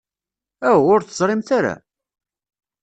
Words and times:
Aw, 0.69 0.81
ur 0.93 1.01
teẓrimt 1.03 1.49
ara? 1.57 1.75